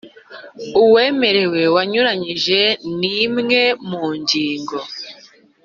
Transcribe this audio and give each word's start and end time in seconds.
Uwemerewe 0.81 1.61
wanyuranyije 1.75 2.61
n 2.99 3.01
imwe 3.21 3.63
mu 3.89 4.03
ngingo 4.19 4.77